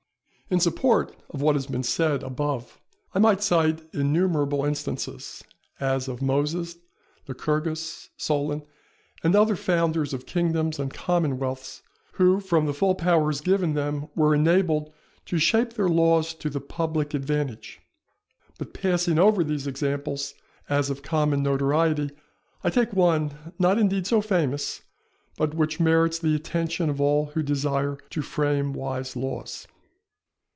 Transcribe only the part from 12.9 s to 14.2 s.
powers given them,